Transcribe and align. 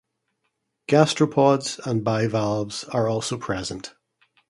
Gastropods 0.87 1.79
and 1.85 2.03
bivalves 2.03 2.85
are 2.85 3.07
also 3.07 3.37
present. 3.37 3.93